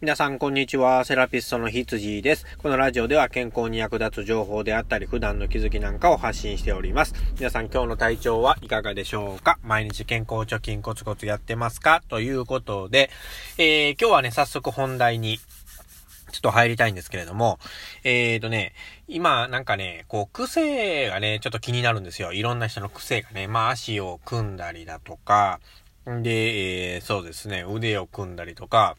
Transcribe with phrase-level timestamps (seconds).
[0.00, 1.04] 皆さん、こんにちは。
[1.04, 2.46] セラピストのひつじです。
[2.58, 7.14] このラジオでは健康に役立つ情報であったり、普段の気づきなんかを発信しております。
[7.36, 9.58] 皆さん、今日の体調はいかがでしょうか？
[9.64, 12.00] 毎日健康貯金コツコツやってますか？
[12.08, 13.10] ということで、
[13.58, 15.38] えー、今日はね、早速本題に
[16.30, 17.58] ちょっと入りたいんですけれども、
[18.04, 18.74] えーとね、
[19.08, 22.32] 今なんかね、こう癖がね、ちょっと気になるんですよ。
[22.32, 25.58] いろんな人の癖がね、まあ足を組んだりだとか、
[26.06, 28.96] で、えー、そうですね、腕を組んだりとか、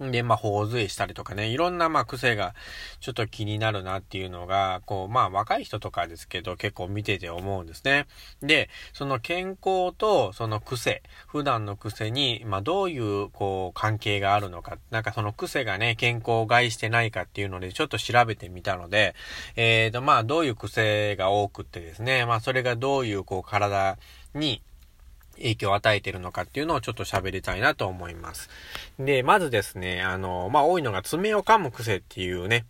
[0.00, 2.54] で、まあ、頬杖したりとかね、いろんな、まあ、癖が
[3.00, 8.06] ちょっと気になるなっていうのが、こう、まあ、若い人とかですけど、結構見てて思うんですね。
[8.40, 19.14] で、その健康とその癖、普段の癖に、まあ、どういう、こう、関係があるのか、なんかその癖がね、健康を害してないかっていうので、ちょっと調べてみたので、
[19.56, 23.98] えーと、まあ、どういう癖が多くってですね、まあ、それがどういう、こう、体
[24.34, 24.62] に、
[25.40, 28.48] 影響を与えてるのかっていうのをちょっと喋りたいなと思います。
[28.98, 32.64] で、まずですね、あの、まあ、多いのが爪を噛む癖っていうね、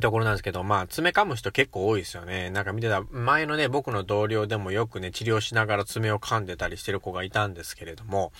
[0.00, 2.50] ところなんですけど、まあ、爪噛む人結構多いですよね。
[2.50, 8.32] なんか見てた、前のね、僕の同僚でもよくね、治療しながら爪を噛んでたりしてる子がいたんですけれども、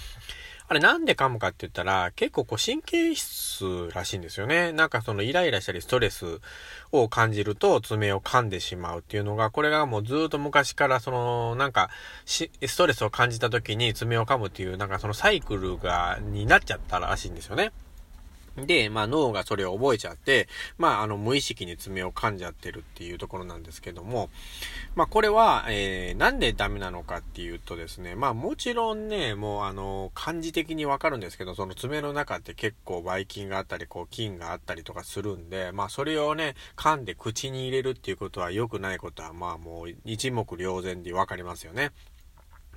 [0.66, 4.72] あれなんで噛むかって言ったら、結構こう神経質らしいんですよね。
[4.72, 6.40] なんかそのイライラしたりストレス
[6.90, 11.90] を感じると爪を噛んでしまうっていうのが、これがもうずっと昔からその、なんか、
[12.24, 12.48] ス
[12.78, 17.72] トレスを感じた時に爪を噛むっていう、なんかそのサイクルが、になっちゃったらしいんですよね。
[18.56, 24.30] で、まあ脳がそれを覚えちゃって、まああの無意識に爪を噛んじゃってるっていうところなんですけども、
[24.94, 41.92] まあこれは、えー、なんでダメなのかっていうとですね、まあもちろんね、もうあの、漢字的にわかるんですけど、その爪の中って結構ばい菌があったり、こう菌があったりとかするんで、まあそれをね、噛んで口に入れるっていうことは良くないことは、まあもう一目瞭然でわかりますよね。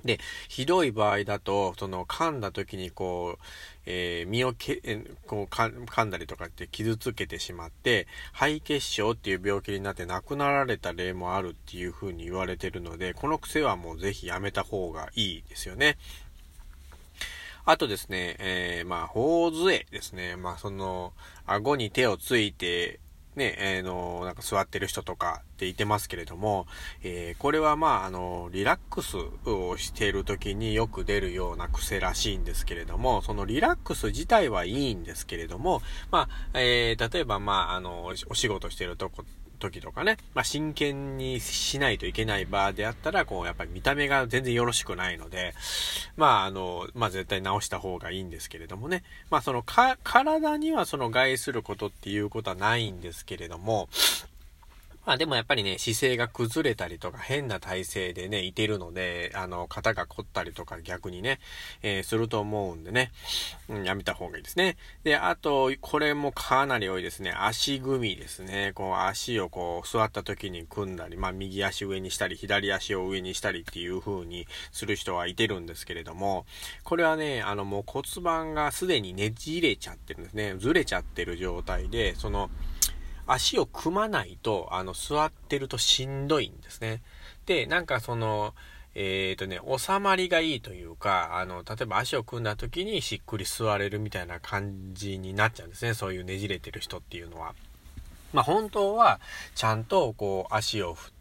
[0.04, 0.18] で、
[0.48, 3.42] ひどい場合だと、その噛んだ時にこう、
[3.86, 15.96] えー、身をけ、えこう噛んだりとかって傷つけてしまって、肺血症っていう病気になって亡くなられた例もあるっていう風に言われてるので、この癖はもうぜひやめた方がいいですよね。
[17.64, 20.36] あとですね、えー、まあ、頬杖ですね。
[20.36, 21.12] まあ、その、
[21.44, 22.98] 顎に手をついて、
[23.38, 26.66] ね、えー、の、なんか座ってる人とかっていてますけれども、
[27.02, 29.16] えー、これはまあ、あの、リラックス
[29.46, 39.24] をしている時によく出るような癖らしいんですけれども、そのリラックス自体はいいんですけれども、まあ、えー、例えばまあ、あの、お仕事してるとこ
[39.58, 45.54] 時とかね、まあ、真剣にしないといけない場であったら、こう、やっぱり見た目が全然よろしくないので、
[46.16, 49.02] まあ、あの、まあ、絶対直した方がいいんですけれどもね。
[49.30, 53.88] まあ、その、か、体にはその害することっていうことはないんですけれども、
[55.08, 61.40] まあでもやっぱりね、姿勢が崩れたりとか変な体勢でね、いてるので、あの、肩が凝ったりとか逆にね、
[61.82, 63.10] えー、すると思うんでね、
[63.70, 64.76] うん、やめた方がいいですね。
[65.04, 67.32] で、あと、これもかなり多いですね。
[67.34, 68.72] 足組みですね。
[68.74, 76.44] こう、足をこう、座った時に組んだり、まあ右足上にしたり、左足を上にしたりっていう風にする人はいてるんですけれども、
[76.84, 80.56] これはね、あのもう骨盤がすでにねじれちゃってるんですね。
[80.58, 82.50] ずれちゃってる状態で、その、
[83.28, 87.02] 足を組まないと、あの、座ってるとしんどいんですね。
[87.46, 88.54] で、なんかその、
[88.94, 95.94] えっ、ー、とね、収まりがいいというか、あの、例えば足を組んだ時にしっくり座れるみたいな感じになっちゃうんですね。
[95.94, 97.54] そういうねじれてる人っていうのは。
[98.32, 99.20] まあ本当は、
[99.54, 101.12] ちゃんとこう足を振っ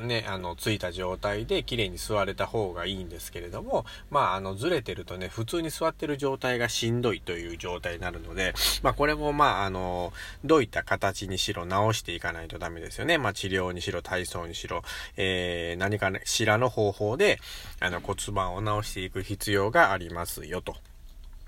[0.00, 10.12] ね、あの、ついた状態で綺麗に座れた方がいいんですけれども、まあ、あの、ずれてるとね、普通に座ってる状態がしんどいという状態になるので、まあ、これもまあ、あの、
[10.44, 13.18] どういった形にしろ直していかないとダメですよね。
[13.18, 14.82] まあ、治療にしろ、体操にしろ、
[15.16, 17.40] えー、何かしらの方法で、
[17.80, 20.76] あの、骨盤を直していく必要がありますよと。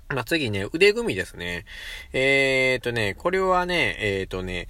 [0.09, 1.65] まあ、次ね、腕組みですね。
[2.13, 4.67] えー、とね、これはね、えー、とね、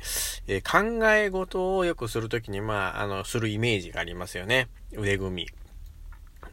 [0.48, 4.68] えー、考え事をよくするときに、まあ、あの、するイメージがありますよね。
[4.94, 5.48] 腕組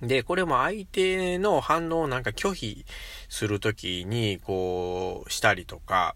[0.00, 0.06] み。
[0.06, 2.84] で、これも相手の反応をなんか拒否
[3.28, 6.14] するときに、こう、したりとか、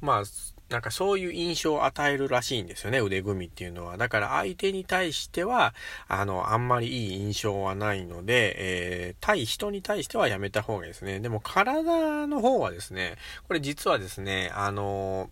[0.00, 0.22] まあ、
[0.68, 3.96] なんかそういう印象を与えるらしいんですよね、腕組みっていうのは。
[3.96, 5.74] だから相手に対しては、
[6.08, 11.20] あの、あんまりいい印象はないので、えー、対人に対してはやめた方がいいですね。
[11.20, 13.16] でも体の方はですね、
[13.46, 15.30] これ実はですね、あの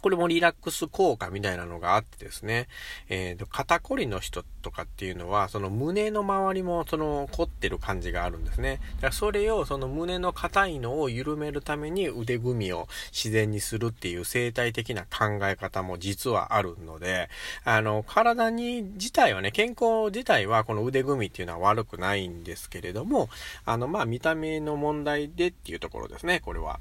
[0.00, 2.68] これもリラックス効果みたいなのがあってですね、
[3.08, 8.80] えー、肩こりの人とかっていうのは、その胸の周りもその凝ってる感じがあるんですね。
[8.96, 17.28] だからそれをその胸の硬いのを緩めるために腕組みを自然にするっていう生態的な考え方も実はあるので、
[17.64, 23.28] あの、体に自体はね、健康自体はこの腕組みっていうのは悪くないんですけれども、
[23.64, 26.80] あの、ま、見た目の問題でっていうところですね、これは。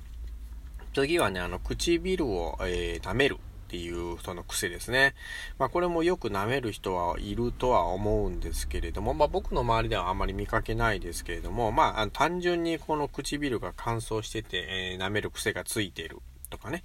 [0.94, 3.38] 次はね、あの、唇を、えー、舐める。
[3.70, 5.14] っていうその癖ですね。
[5.60, 16.18] まあこれもよく舐める人はいるとは思うんですけれども、まあ僕の周りではあまり見かけないですけれども、まあ単純にこの唇が乾燥してて、えー、舐める癖がついてる
[16.50, 16.84] とかね。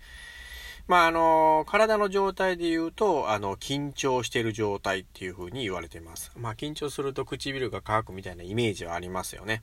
[0.87, 6.31] まあ、あの、体の状態で言うと、あの、緊張してる状態っていう風に言われています。
[6.37, 9.63] まあ、緊張すると唇が乾くみたいなイメージはありますよね。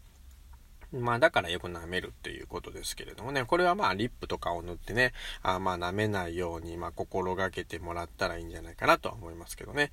[0.93, 9.91] まあだからよく舐めるっていうことですけれどもね、これはまあリップとかを塗ってね、あまあ舐めないようにまあ心がけてもらったらいいんじゃないかなとは思いますけどね。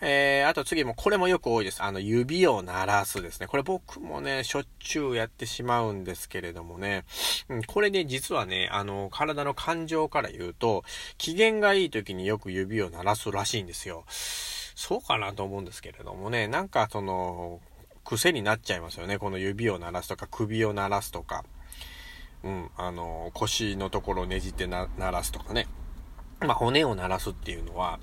[0.00, 1.82] えー、あと次もこれもよく多いです。
[1.82, 3.46] あの指を鳴らすですね。
[3.46, 7.04] これ僕もね、しょっちゅうやってしまうんですけれどもね、
[7.48, 10.84] うん、これね、実はね、あの体の感情から言うと、
[11.18, 14.04] 機嫌がいい時によく指を鳴らすらしいんですよ。
[14.76, 17.60] そうかなと思うんですけれどもね、なんかその、
[18.06, 19.18] 癖になっちゃいますよね。
[19.18, 21.44] この指を鳴らすとか、首を鳴らすとか、
[22.44, 25.66] うん、あの、腰のところをねじって鳴らすとかね。
[26.40, 27.98] まあ、骨を鳴らすっていうのは、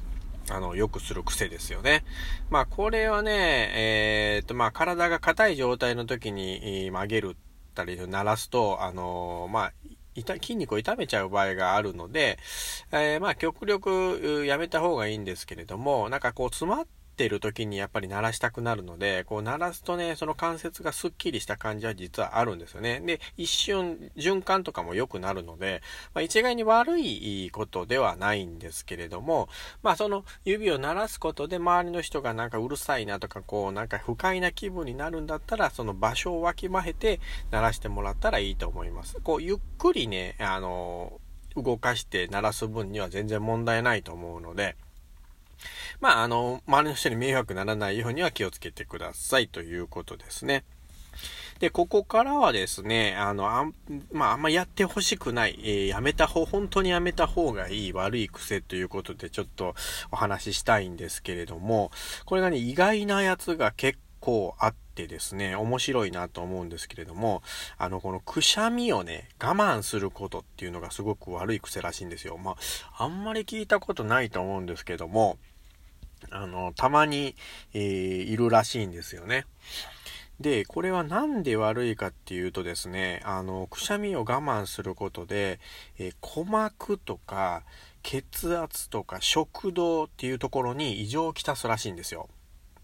[0.50, 2.04] あの、よくする癖ですよね。
[2.50, 7.38] まあ、これはね、えー、っと、まあ、体が硬い状態の時に曲げる
[7.74, 9.74] たり鳴らすと、あのまあ、
[10.16, 12.38] 筋肉を痛めちゃう場合があるので、
[12.92, 23.00] えー、まあ、極力やめた方がいいんですけれども、なんかこう、詰まってってる時にやっぱり鳴らしたくなるので、こう鳴らすとね、その関節がスッキリした感じは実はあるんですよね。
[23.00, 25.82] で、一瞬循環とかも良くなるので、
[26.16, 29.48] まあ、一概に悪いことではないんですけれども、
[29.84, 37.20] まあその指を鳴らすことで周りの人がなんかうるさいなとか、こうなんか不快な気分になるんだったら、その場所をわきまえて
[37.52, 39.20] 鳴らしてもらったらいいと思います。
[39.22, 41.20] こうゆっくりね、あの、
[41.56, 44.76] 動かして鳴らす分には全然問題ないと思うので、
[46.00, 50.64] まあ、あの、周りの人に迷惑ならないようには気をつけてくださいということですね。
[51.60, 53.74] で、ここからはですね、あの、あん、
[54.12, 59.76] まあ、あんまやってほしくない、えー、やめた方、本当にやめた方がいい悪い癖ということでちょっと
[60.12, 61.92] お話ししたいんですけれども、
[62.26, 67.44] これがね、意外なやつが結構あってですね、面白いなと思うんですけれども、
[67.78, 72.38] あの、このくしゃみをね、我慢することっていうのがすごく悪い癖らしいんですよ。
[72.38, 72.58] ま
[72.98, 75.38] あ、あんまり聞いたことないと思うんですけども、
[76.32, 77.36] あの、たまに、
[77.74, 79.46] えー、いるらしいんですよね。
[80.40, 85.60] で、これは何で悪いかっていうとですね、あの、くしゃみを我慢することで、
[85.98, 87.64] えー、鼓膜とか
[88.02, 92.28] 血圧とか食道っていうところに異常をきたすらしいんですよ。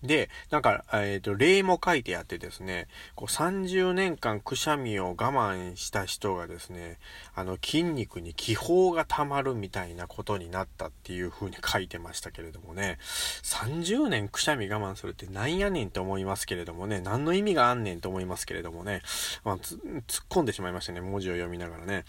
[0.03, 6.99] で、なんか、えっ、ー、と、例も書いてあってですね、こう30年間くしゃみを我慢した人がですね、
[7.35, 12.97] あの、筋肉に気泡が溜まるみたいなことになったっていう風に書いてましたけれどもね、
[13.43, 19.01] 30年くしゃみ我慢するってなんやねんと思いますけれどもね、何の意味があんねんと思いますけれどもね、
[19.43, 19.81] まあ、突っ
[20.29, 22.05] 込んでしまいましたね、文字を読みながらね。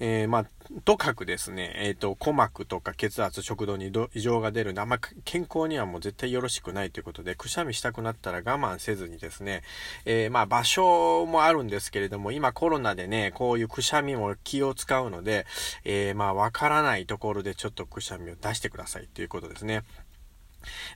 [0.00, 0.46] えー、まあ、
[0.84, 9.62] とかくですね、えっ、ー、と、鼓膜とか血圧、食道に異常が出るんで、あんま健康にはもう絶対よろしくないということで、くしゃみしたくなったら我慢せずにですね、
[10.04, 15.46] えー、まあ、場所もあるんですけれども、今コロナでね、こういうくしゃみも気を使うので、
[15.84, 19.82] えー、まあ、わからないところでちょっとくしゃみを出してくださいということですね。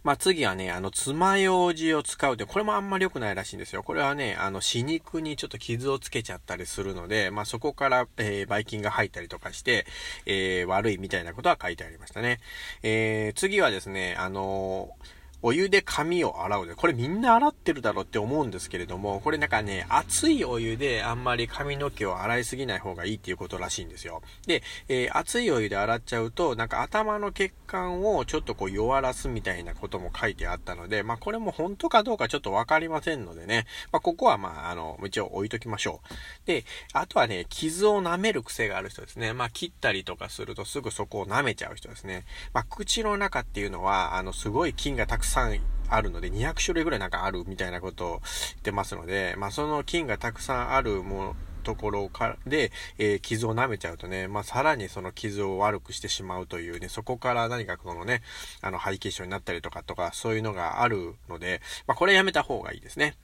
[0.02, 3.82] まあ次はね、あの、爪楊枝を使うって、これもあんまり良くないらしいんですよ。
[3.82, 9.86] これはね、あの、死肉にちょっと傷をつけちゃったりするので、まあそこから、えー、ばい菌が入ったりとかして、
[10.26, 12.40] えー、悪いみたいなことは書いてありましたね。
[12.82, 24.22] えー、次はですね、あのーお湯で髪を洗うで、これみんな洗ってるだろうって思うんですけれども、これなんかね、熱いお湯であんまり髪の毛を洗いすぎない方がいいっていうことらしいんですよ。
[24.46, 36.00] で、えー、熱いお湯で洗っちゃうと、なんか頭の血管をちょっとこう弱らすみたいなことも書いてあったので、まあこれも本当かどうかちょっとわかりませんのでね、まあここはまああの、一応置いときましょ
[36.44, 36.46] う。
[36.46, 39.32] で、あとはね、傷を舐める癖がある人ですね。
[39.32, 42.24] まあ切ったりとかするとすぐそこを舐めちゃう人ですね。
[42.52, 58.22] まあ口の中っていうのは、あの、すごい菌がたくさんあるので、200種類ぐらいなんかあるみたいなことを言ってますので、まあその菌がたくさんあるもの、ところからで、えー、傷を舐めちゃうとね、まあ、さらにその傷を悪くしてしまうというね、そこから何かこのね、
[58.60, 63.16] あの、肺血症になったりとかとか、そういうのがあるので、まあ、これやめた方がいいですね。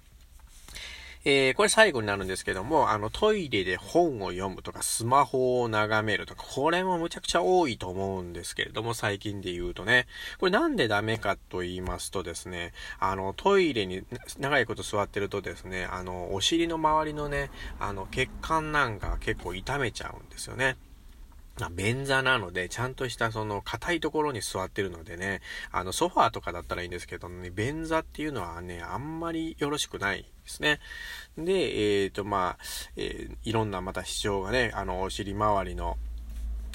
[1.24, 10.06] えー、これ最後になるんですけども、あの、トイレで本を読むとか、スマホを眺めるとか、これもむちゃくちゃ多いと思うんですけれども、最近で言うとね。
[10.38, 14.02] これなんでダメかと言いますとですね、あの、トイレに
[14.38, 20.76] 長いこと座ってるとですね、あの、お尻の周りのね、あの、血管なんか結構痛めちゃうんですよね。
[21.70, 25.40] 便座なので、ちゃんとしたその硬いところに座ってるのでね、
[25.70, 30.80] あのソファーとかだったらいいんですけどね、便座っていうのはね、あんまりよろしくないですね。
[31.36, 32.64] で、えっ、ー、とまあ、
[32.96, 35.98] えー、いろんなまた支障がね、あのお尻周りの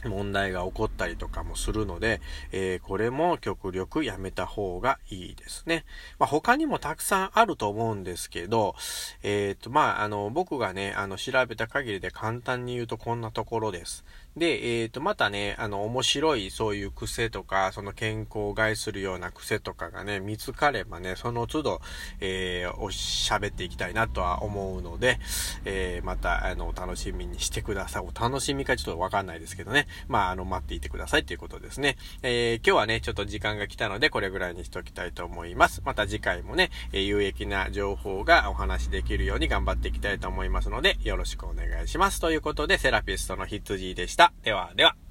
[0.10, 5.86] 問題が起こったりとかもするので、えー、これも極力やめた方がいいですね。
[6.20, 8.76] まあ、他にもたくさんあると思うんですけど、
[9.24, 14.06] えっ、ー、と、まあ、あの、僕がね、あの、調べた限りで簡単に言うとこんなところです。
[14.38, 21.82] で、えっ、ー、と、またね、あの、面白いそういう癖とか、その健康を害するような癖とかがね、見つかればね、その都度、
[22.20, 25.20] えー、おしゃべっていきたいなとは思うので、
[25.64, 28.04] えー、また、あの、楽しみにしてください。
[28.04, 29.88] お楽しみかちょっとわかんないですけどね。
[30.10, 31.96] まあ、あの、待っていてくださいということですね。
[32.22, 35.82] えー、今日はね、ちょっと時間が来たので、これぐらいにしておきたいと思います。
[35.86, 42.20] また次回もね、え有益な情報がお話できるように頑張っていきたいと思いますので、よろしくお願いします。
[42.20, 44.25] ということで、セラピストの羊でした。
[44.44, 45.05] では、では。